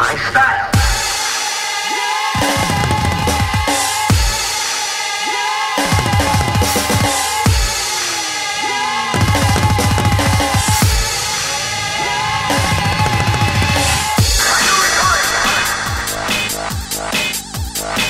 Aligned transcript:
my 0.00 0.16
style. 0.30 0.70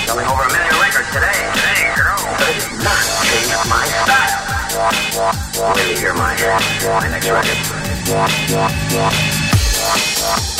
Selling 0.06 0.26
over 0.26 0.42
a 0.42 0.52
million 0.52 0.76
records 0.80 1.10
today. 1.10 1.42
Today, 1.54 1.90
it 1.90 1.98
not 2.84 3.02
change 3.26 3.50
my 3.68 3.86
style. 9.10 9.29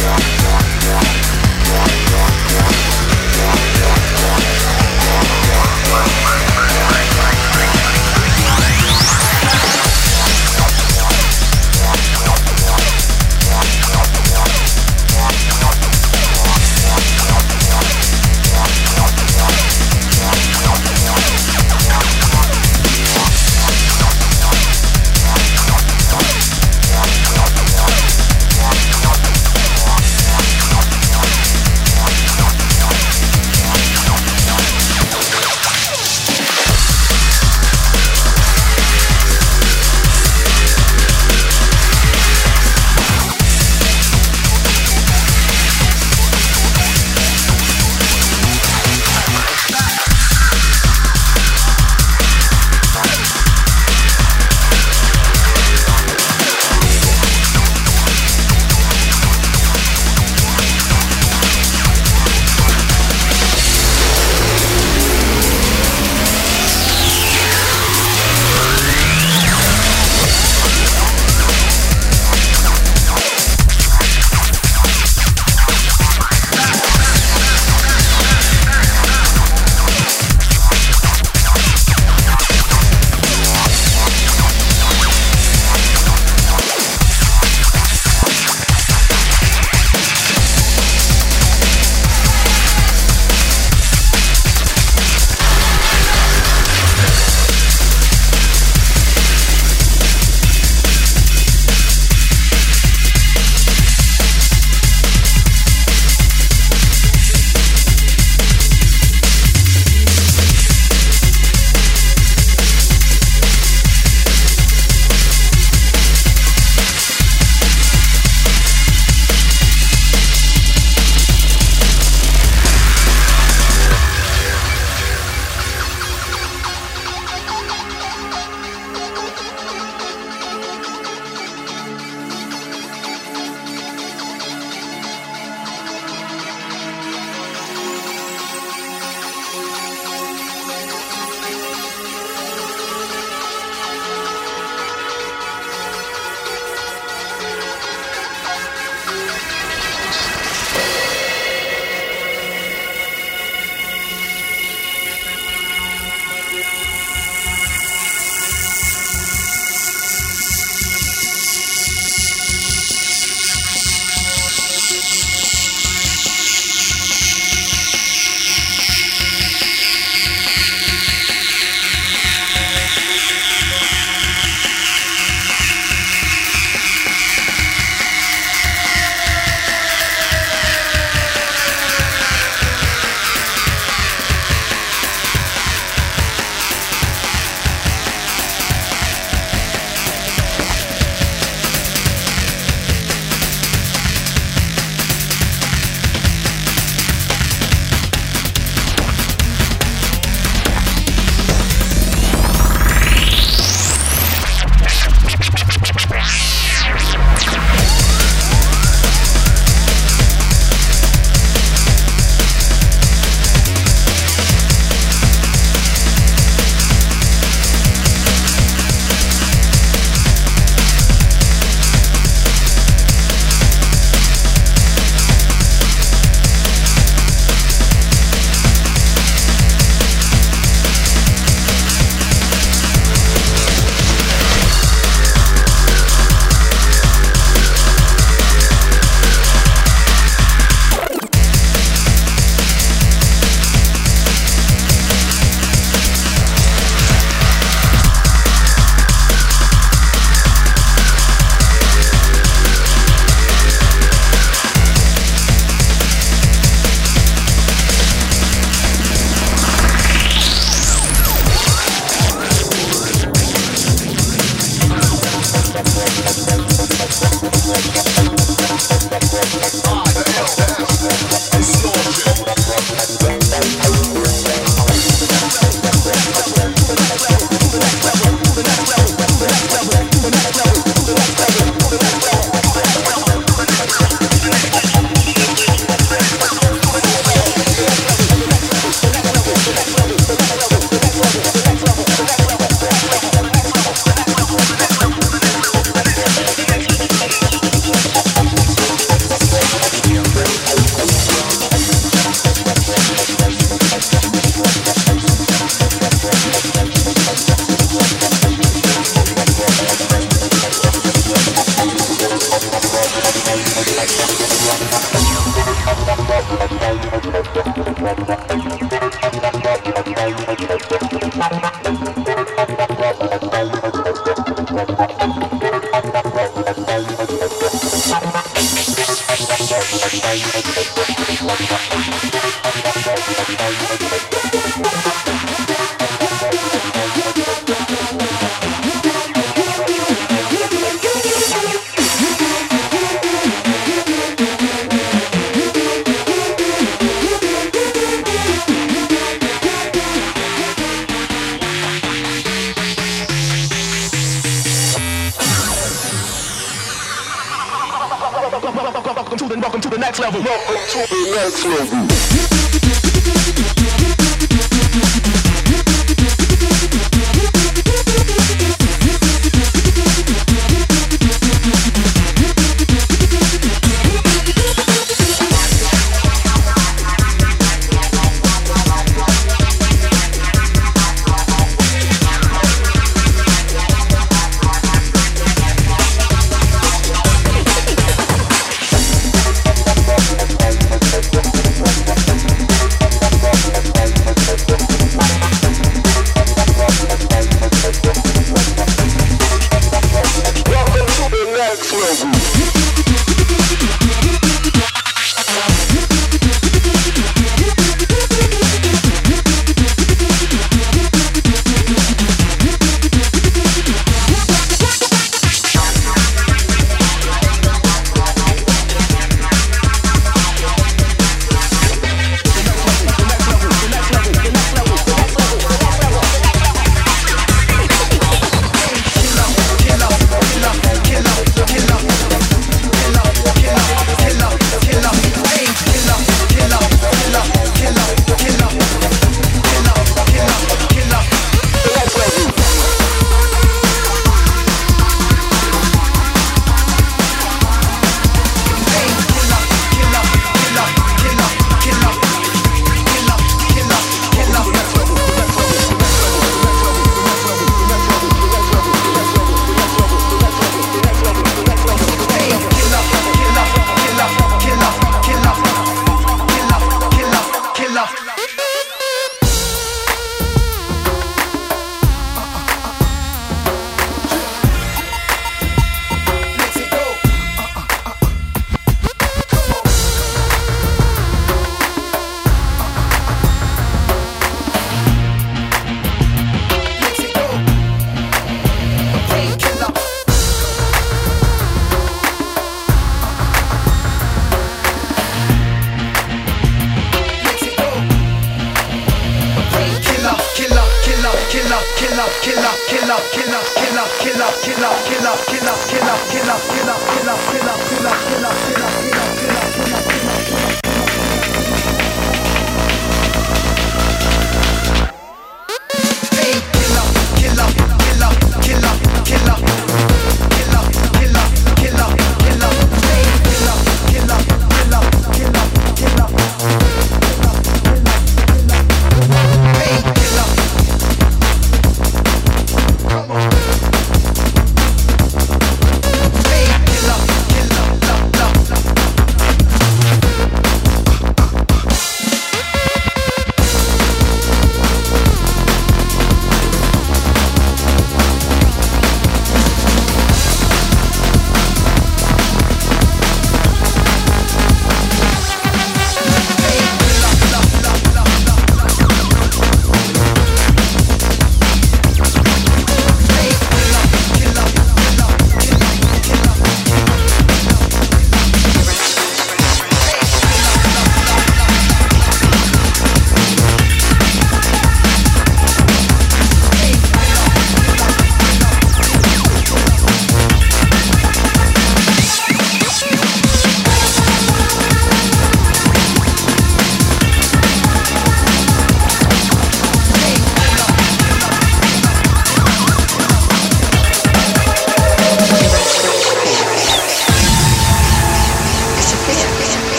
Thank 0.00 0.22
you. 7.92 7.97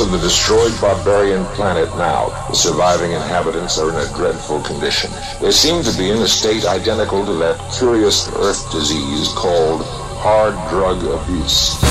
Of 0.00 0.10
the 0.10 0.18
destroyed 0.18 0.72
barbarian 0.80 1.44
planet 1.56 1.88
now. 1.96 2.28
The 2.48 2.54
surviving 2.54 3.12
inhabitants 3.12 3.78
are 3.78 3.90
in 3.90 3.96
a 3.96 4.14
dreadful 4.14 4.62
condition. 4.62 5.10
They 5.40 5.50
seem 5.50 5.82
to 5.82 5.98
be 5.98 6.10
in 6.10 6.18
a 6.18 6.28
state 6.28 6.64
identical 6.64 7.24
to 7.26 7.32
that 7.34 7.58
curious 7.72 8.28
earth 8.36 8.70
disease 8.72 9.28
called 9.28 9.82
hard 10.20 10.54
drug 10.70 11.02
abuse. 11.04 11.89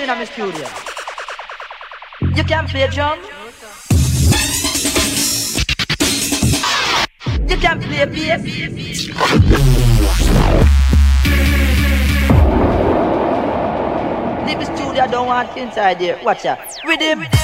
in 0.04 0.18
my 0.18 0.26
studio? 0.26 0.68
You 2.36 2.44
can 2.44 2.68
play 2.68 2.88
drum. 2.88 3.20
You 7.48 7.58
can 7.58 7.80
play 7.80 8.06
bass. 8.06 8.44
Leave 14.46 14.60
the 14.60 14.66
studio, 14.76 15.08
don't 15.08 15.28
want 15.28 15.58
inside 15.58 16.00
there. 16.00 16.20
Watch 16.24 16.46
out. 16.46 16.60
Rhythm. 16.86 17.20
Make 17.20 17.43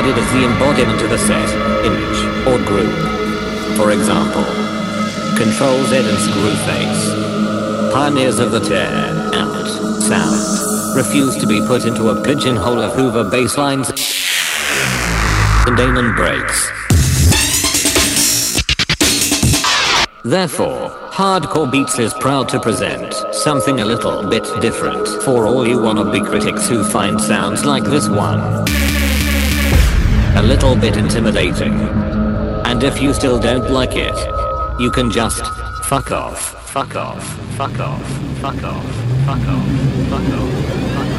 regarded 0.00 0.22
as 0.22 0.32
the 0.32 0.44
embodiment 0.44 1.02
of 1.02 1.12
a 1.12 1.18
set, 1.18 1.84
image, 1.84 2.46
or 2.46 2.56
group. 2.66 2.94
For 3.76 3.92
example, 3.92 4.44
Control 5.36 5.84
Z 5.84 5.96
and 5.96 6.16
Screwface, 6.16 7.92
pioneers 7.92 8.38
of 8.38 8.50
the 8.50 8.60
tear, 8.60 8.88
out, 9.34 9.66
sound, 10.00 10.96
refuse 10.96 11.36
to 11.36 11.46
be 11.46 11.60
put 11.66 11.84
into 11.84 12.08
a 12.08 12.22
pigeonhole 12.22 12.80
of 12.80 12.94
Hoover 12.94 13.28
bass 13.28 13.58
lines 13.58 13.90
and 15.66 15.76
Damon 15.76 16.14
breaks. 16.14 16.70
Therefore, 20.22 20.90
Hardcore 21.10 21.70
Beats 21.70 21.98
is 21.98 22.14
proud 22.14 22.48
to 22.50 22.60
present 22.60 23.12
something 23.34 23.80
a 23.80 23.84
little 23.84 24.26
bit 24.28 24.44
different 24.62 25.06
for 25.24 25.46
all 25.46 25.66
you 25.66 25.76
wannabe 25.76 26.24
critics 26.24 26.68
who 26.68 26.84
find 26.84 27.20
sounds 27.20 27.66
like 27.66 27.84
this 27.84 28.08
one 28.08 28.64
a 30.36 30.42
little 30.42 30.76
bit 30.76 30.96
intimidating. 30.96 31.74
And 32.64 32.82
if 32.82 33.00
you 33.02 33.12
still 33.12 33.38
don't 33.38 33.70
like 33.70 33.94
it, 33.94 34.16
you 34.78 34.90
can 34.90 35.10
just 35.10 35.44
fuck 35.84 36.10
off, 36.12 36.40
fuck 36.70 36.94
off, 36.96 37.22
fuck 37.56 37.78
off, 37.80 38.02
fuck 38.40 38.62
off, 38.62 38.84
fuck 39.26 39.48
off, 39.48 39.70
fuck 40.08 40.28
off, 40.34 40.50
fuck 40.94 41.04
off. 41.04 41.09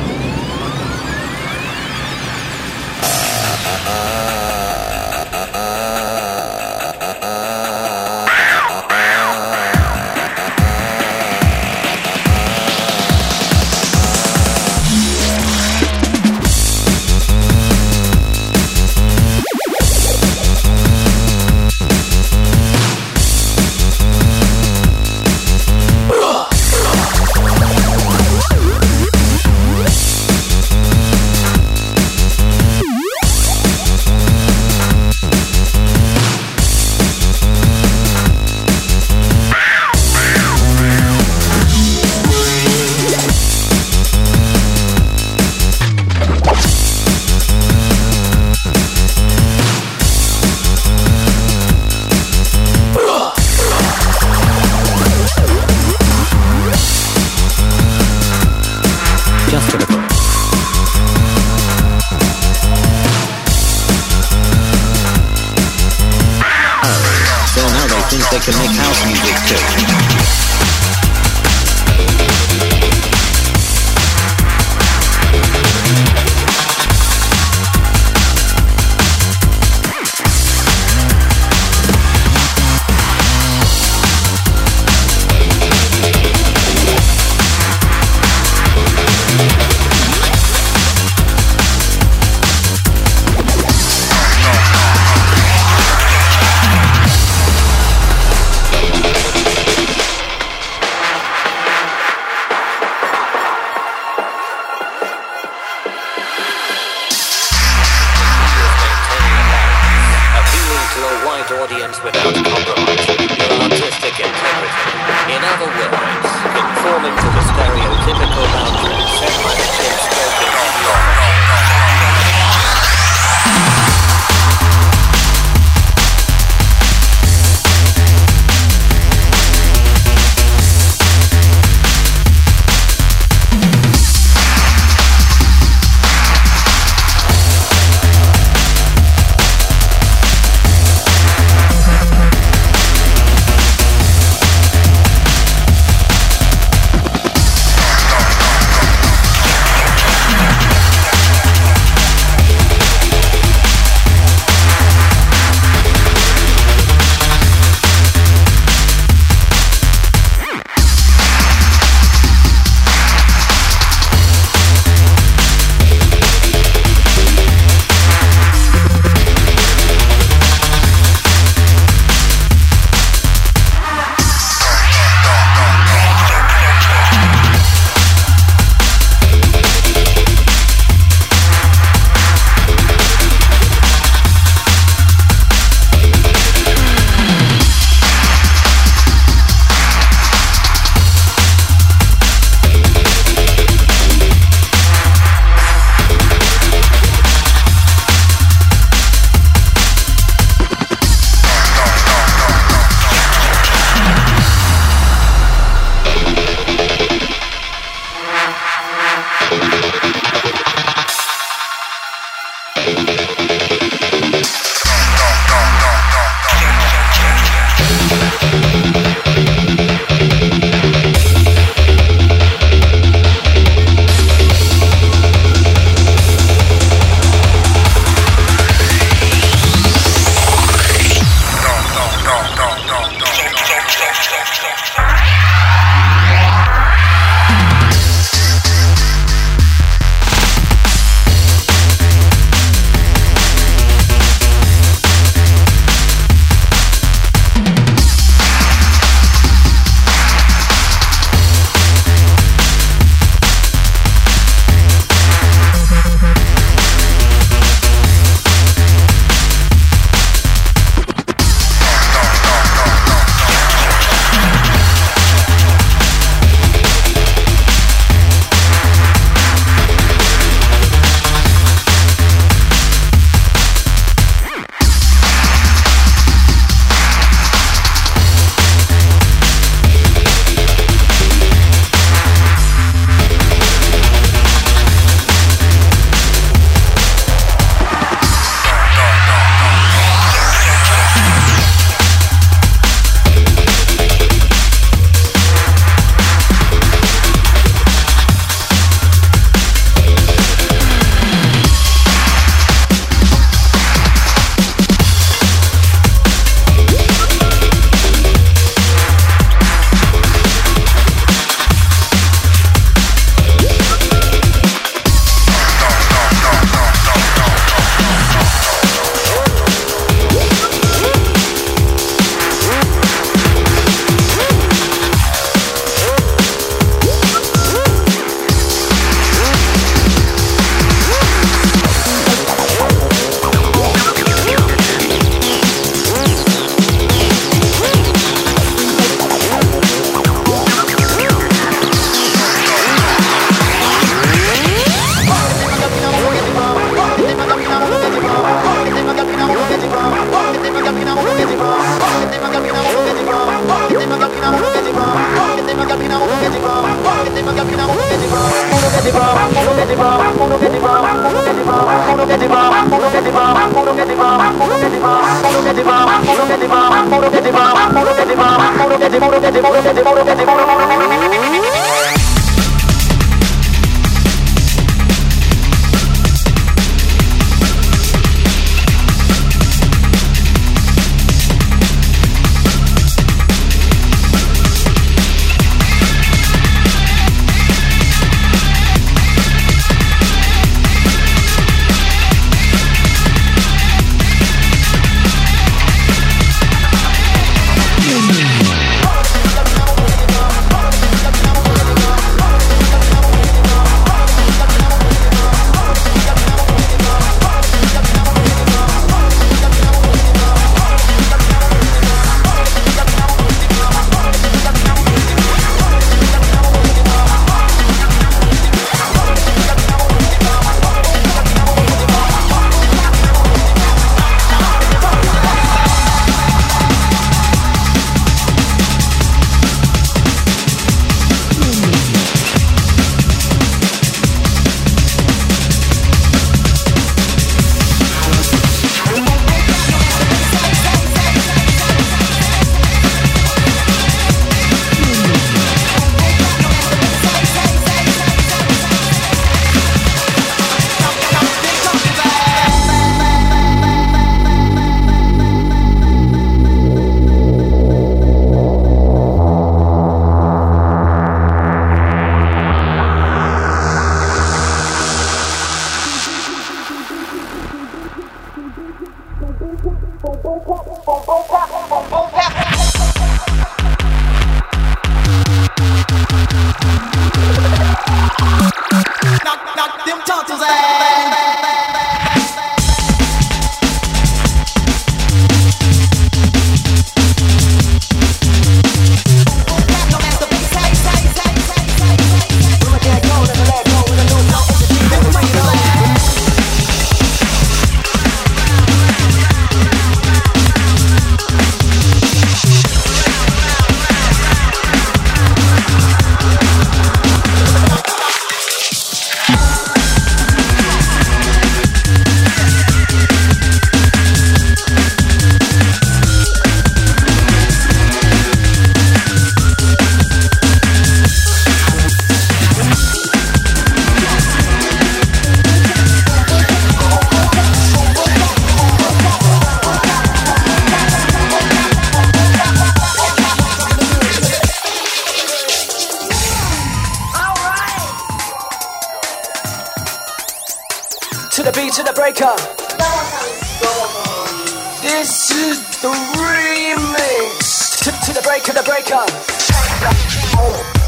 break 548.51 548.63
to 548.63 548.73
the 548.73 548.83
breaker. 548.83 551.00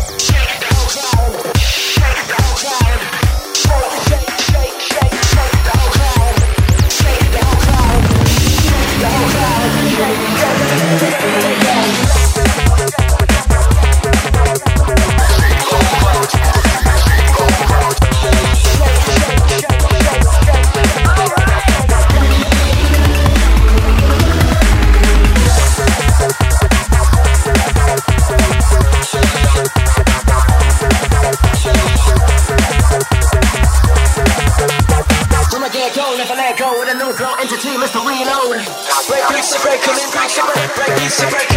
Resurrection. 41.14 41.53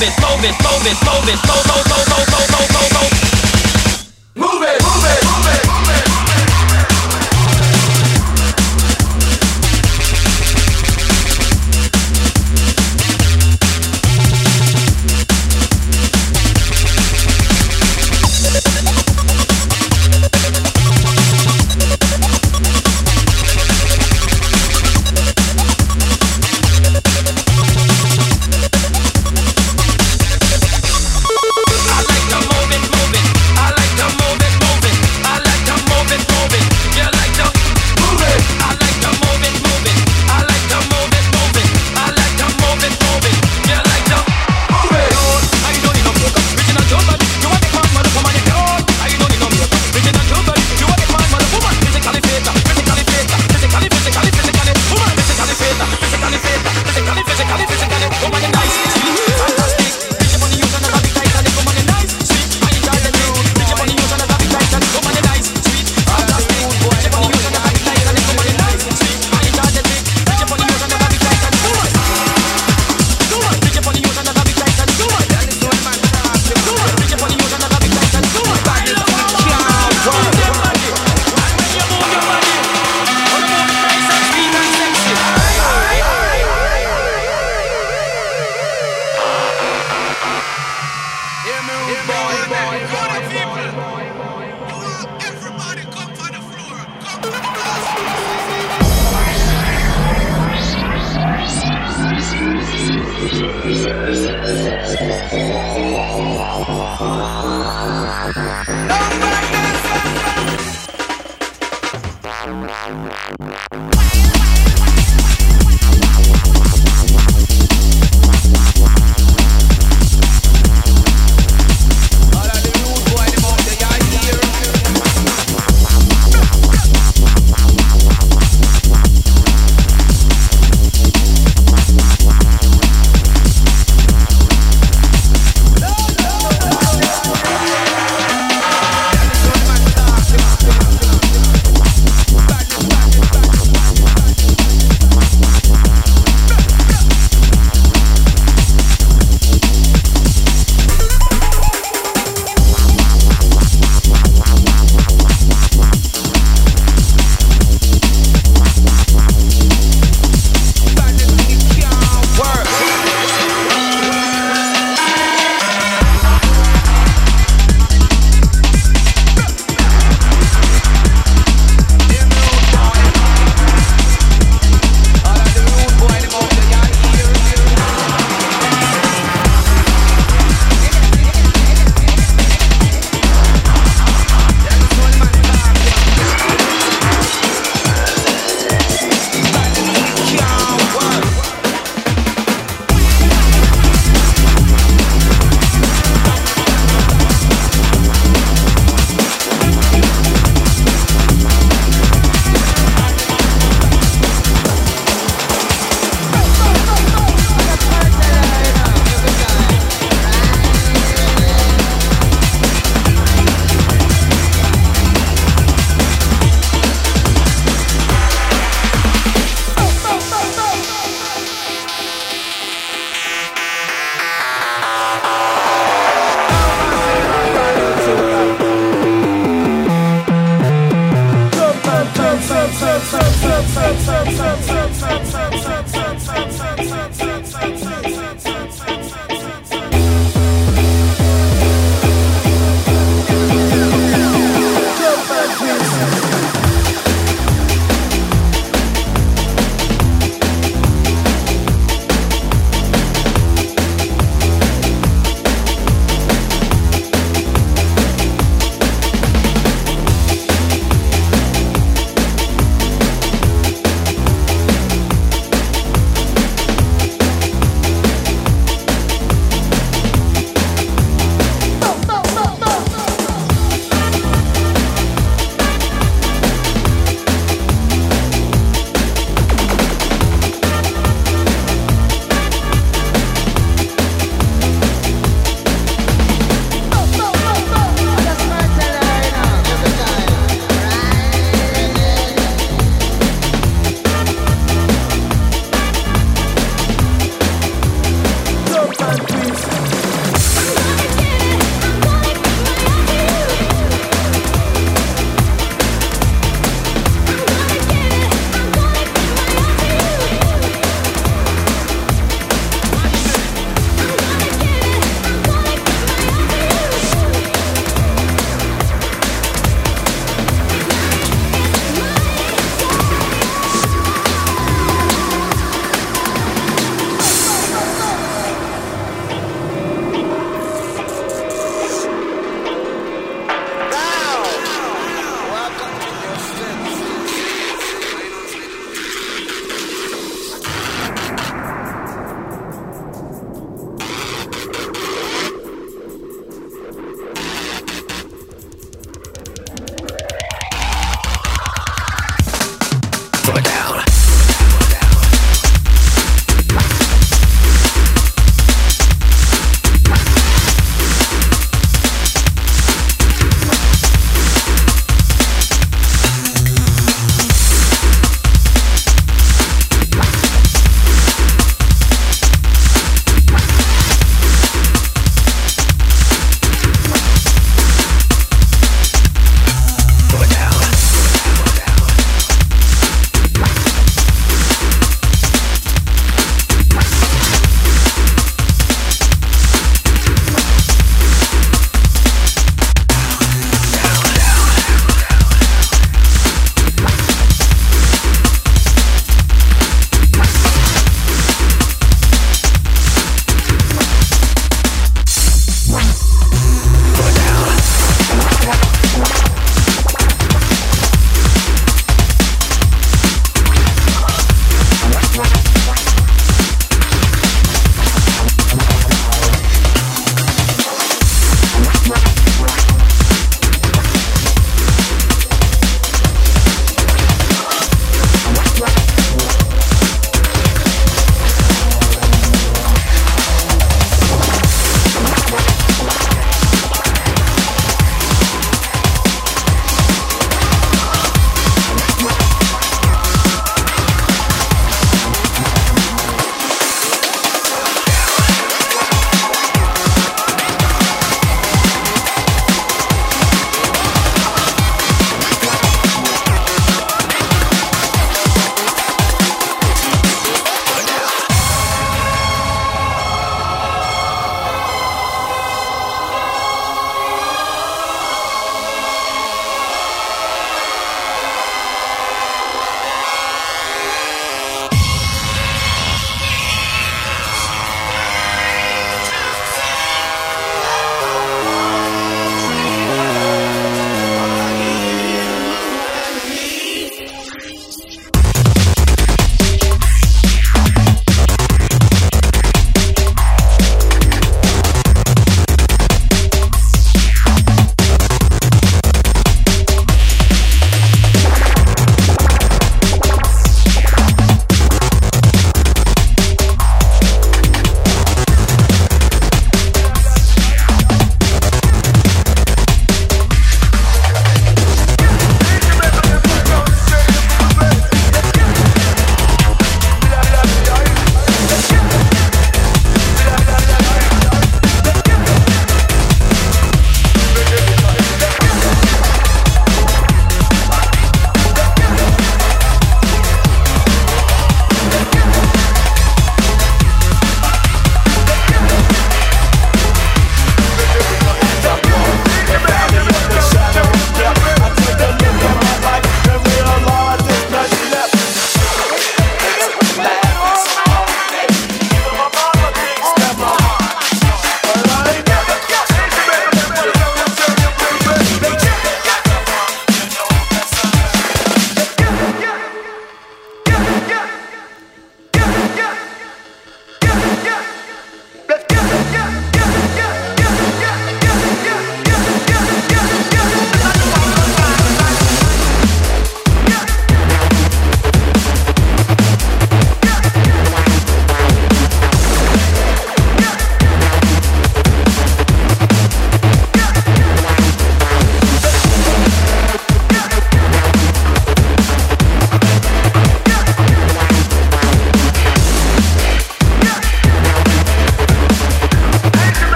Move 0.00 0.08
it, 0.08 0.16
move 0.22 0.44
it, 0.44 0.56
move 0.62 0.86
it, 0.86 0.96
move 1.04 1.28
it, 1.28 1.36
move 1.44 1.60
it, 1.60 1.76
move, 1.76 1.92
move, 1.92 2.08
move, 2.08 2.28
move, 2.32 2.48
move, 2.56 2.72
move, 2.72 2.92
move. 2.96 3.12
Move 4.34 4.62
it, 4.62 4.80
move 4.80 5.04
it, 5.04 5.24
move 5.28 5.46
it, 5.46 5.64
move 5.66 5.66
it. 5.66 5.69
I 5.69 5.69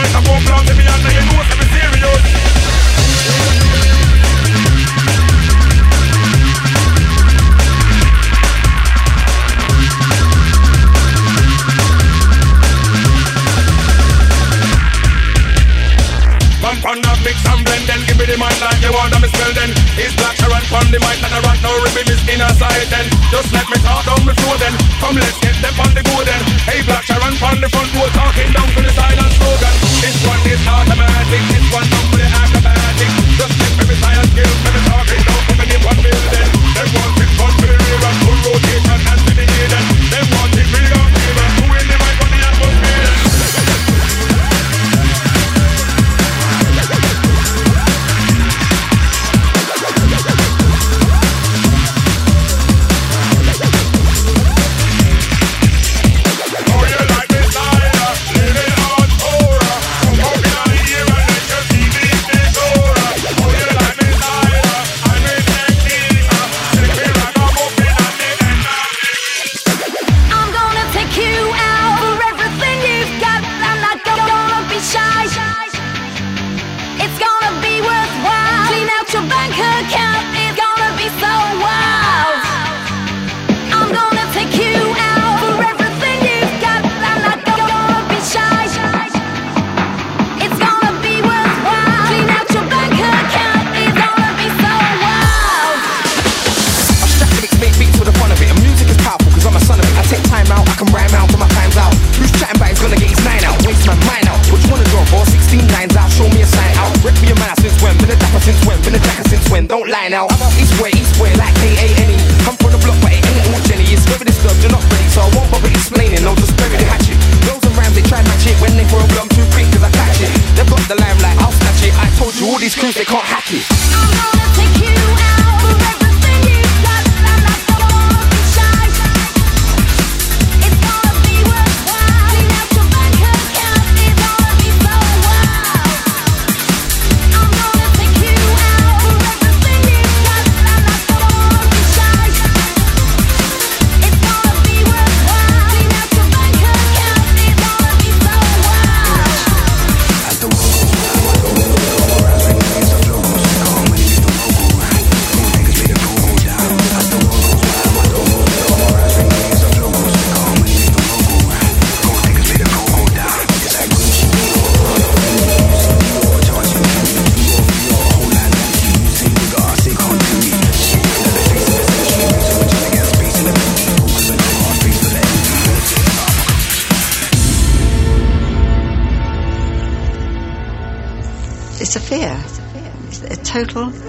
might 0.00 0.12
have 0.12 0.30
now 17.04 17.14
mix 17.22 17.44
and 17.46 17.64
blend, 17.64 17.86
then 17.86 18.00
give 18.06 18.18
me 18.18 18.24
the 18.26 18.36
man 18.38 18.50
like 18.60 18.80
you 18.82 18.92
want. 18.92 19.14
I'm 19.14 19.22
a 19.22 19.28
on 20.90 20.98
the 20.98 21.06
mic 21.06 21.22
and 21.22 21.30
I 21.30 21.38
rock 21.46 21.58
no 21.62 21.70
ribbon 21.86 22.10
is 22.10 22.18
in 22.26 22.42
her 22.42 22.50
side 22.58 22.90
then. 22.90 23.06
Just 23.30 23.54
let 23.54 23.62
me 23.70 23.78
talk 23.78 24.02
down 24.02 24.26
the 24.26 24.34
floor 24.42 24.58
then. 24.58 24.74
Come 24.98 25.14
let's 25.14 25.38
get 25.38 25.54
them 25.62 25.78
on 25.78 25.94
the 25.94 26.02
go 26.02 26.18
then. 26.26 26.42
Hey 26.66 26.82
Black 26.82 27.06
Sharon 27.06 27.30
on 27.46 27.62
the 27.62 27.70
front 27.70 27.94
row 27.94 28.10
talking 28.10 28.50
down 28.50 28.66
to 28.74 28.80
the 28.82 28.90
silent 28.90 29.30
slogan. 29.38 29.74
This 30.02 30.18
one 30.26 30.42
is 30.50 30.58
automatic, 30.66 31.42
this 31.46 31.66
one 31.70 31.86
down 31.86 32.04
for 32.10 32.18
the 32.18 32.26
acrobatic. 32.26 33.10
Just 33.38 33.54
give 33.54 33.86
me 33.86 33.94
science 34.02 34.30
skills, 34.34 34.58
let 34.66 34.72
me 34.74 34.82
talking 34.90 35.22
down 35.22 35.40
for 35.46 35.54
me 35.62 35.66
one 35.78 36.00
building. 36.02 36.48
They 36.74 36.86
want 36.90 37.22
it 37.22 37.30
fun, 37.38 37.52
the 37.54 37.70
and 37.70 38.16
full 38.26 38.38
rotation 38.50 38.98
and 38.98 39.20
to 39.30 39.32
the 39.38 39.46
hidden 39.46 39.84
Them 40.10 40.26
want 40.34 40.59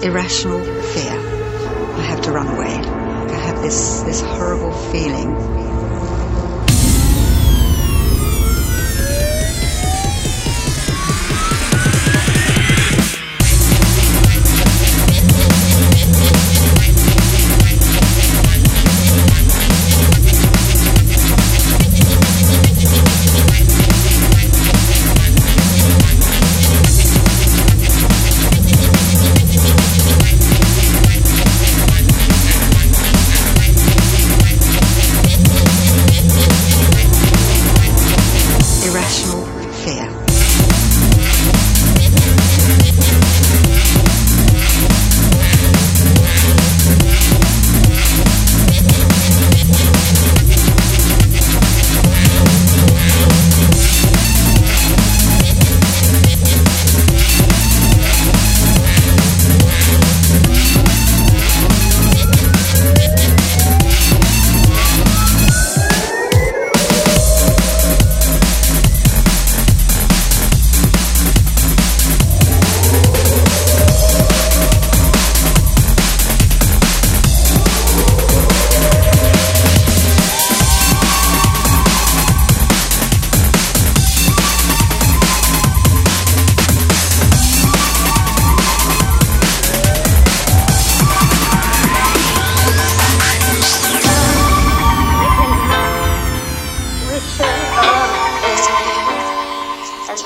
irrational. 0.02 0.61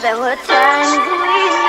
that 0.06 0.16
were 0.16 0.36
turning 0.46 1.62
we? 1.62 1.65